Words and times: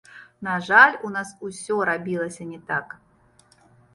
На 0.45 0.53
жаль, 0.67 0.95
у 1.07 1.09
нас 1.17 1.33
усё 1.49 1.75
рабілася 1.91 2.49
не 2.53 2.59
так. 2.71 2.95